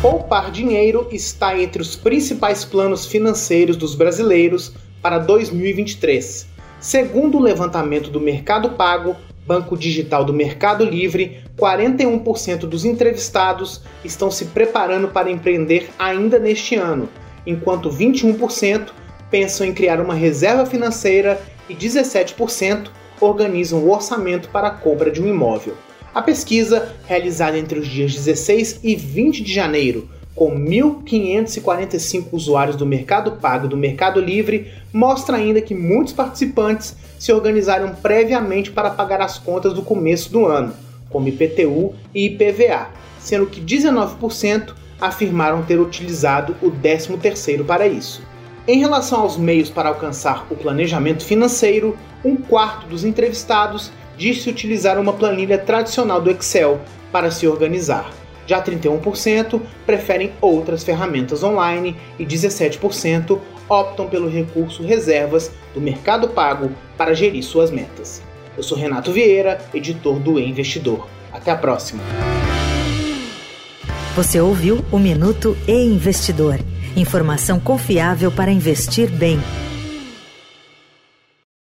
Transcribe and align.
Poupar 0.00 0.52
dinheiro 0.52 1.08
está 1.10 1.58
entre 1.58 1.82
os 1.82 1.96
principais 1.96 2.64
planos 2.64 3.04
financeiros 3.04 3.76
dos 3.76 3.96
brasileiros 3.96 4.72
para 5.02 5.18
2023. 5.18 6.46
Segundo 6.78 7.36
o 7.36 7.42
levantamento 7.42 8.08
do 8.08 8.20
Mercado 8.20 8.70
Pago, 8.70 9.16
Banco 9.44 9.76
Digital 9.76 10.24
do 10.24 10.32
Mercado 10.32 10.84
Livre, 10.84 11.42
41% 11.58 12.60
dos 12.60 12.84
entrevistados 12.84 13.82
estão 14.04 14.30
se 14.30 14.44
preparando 14.44 15.08
para 15.08 15.32
empreender 15.32 15.90
ainda 15.98 16.38
neste 16.38 16.76
ano, 16.76 17.08
enquanto 17.44 17.90
21% 17.90 18.90
pensam 19.28 19.66
em 19.66 19.74
criar 19.74 20.00
uma 20.00 20.14
reserva 20.14 20.64
financeira 20.64 21.42
e 21.68 21.74
17% 21.74 22.88
organizam 23.20 23.80
o 23.80 23.90
orçamento 23.90 24.48
para 24.50 24.68
a 24.68 24.70
compra 24.70 25.10
de 25.10 25.20
um 25.20 25.26
imóvel. 25.26 25.74
A 26.14 26.22
pesquisa, 26.22 26.94
realizada 27.06 27.58
entre 27.58 27.78
os 27.78 27.86
dias 27.86 28.14
16 28.14 28.80
e 28.82 28.96
20 28.96 29.42
de 29.42 29.52
janeiro, 29.52 30.08
com 30.34 30.58
1.545 30.58 32.28
usuários 32.32 32.76
do 32.76 32.86
Mercado 32.86 33.32
Pago 33.32 33.66
e 33.66 33.68
do 33.68 33.76
Mercado 33.76 34.20
Livre, 34.20 34.72
mostra 34.92 35.36
ainda 35.36 35.60
que 35.60 35.74
muitos 35.74 36.12
participantes 36.12 36.96
se 37.18 37.32
organizaram 37.32 37.94
previamente 37.94 38.70
para 38.70 38.90
pagar 38.90 39.20
as 39.20 39.38
contas 39.38 39.74
do 39.74 39.82
começo 39.82 40.30
do 40.30 40.46
ano, 40.46 40.72
como 41.10 41.28
IPTU 41.28 41.94
e 42.14 42.26
IPVA, 42.26 42.88
sendo 43.18 43.46
que 43.46 43.60
19% 43.60 44.74
afirmaram 45.00 45.62
ter 45.62 45.78
utilizado 45.78 46.56
o 46.62 46.70
13º 46.70 47.64
para 47.64 47.86
isso. 47.86 48.22
Em 48.68 48.80
relação 48.80 49.22
aos 49.22 49.38
meios 49.38 49.70
para 49.70 49.88
alcançar 49.88 50.46
o 50.50 50.54
planejamento 50.54 51.24
financeiro, 51.24 51.96
um 52.22 52.36
quarto 52.36 52.86
dos 52.86 53.02
entrevistados 53.02 53.90
disse 54.14 54.50
utilizar 54.50 55.00
uma 55.00 55.14
planilha 55.14 55.56
tradicional 55.56 56.20
do 56.20 56.30
Excel 56.30 56.78
para 57.10 57.30
se 57.30 57.48
organizar. 57.48 58.12
Já 58.46 58.62
31% 58.62 59.58
preferem 59.86 60.32
outras 60.38 60.84
ferramentas 60.84 61.42
online 61.42 61.96
e 62.18 62.26
17% 62.26 63.38
optam 63.70 64.06
pelo 64.06 64.28
recurso 64.28 64.82
reservas 64.82 65.50
do 65.72 65.80
Mercado 65.80 66.28
Pago 66.28 66.70
para 66.98 67.14
gerir 67.14 67.42
suas 67.42 67.70
metas. 67.70 68.22
Eu 68.54 68.62
sou 68.62 68.76
Renato 68.76 69.10
Vieira, 69.10 69.58
editor 69.72 70.18
do 70.18 70.38
e 70.38 70.46
Investidor. 70.46 71.08
Até 71.32 71.50
a 71.50 71.56
próxima. 71.56 72.02
Você 74.14 74.38
ouviu 74.38 74.84
o 74.92 74.98
Minuto 74.98 75.56
e 75.66 75.72
Investidor. 75.72 76.58
Informação 76.98 77.60
confiável 77.60 78.28
para 78.32 78.50
investir 78.50 79.08
bem. 79.08 79.38